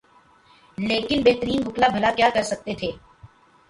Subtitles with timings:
[0.77, 2.91] لیکن بہترین وکلا بھلا کیا کر سکتے تھے۔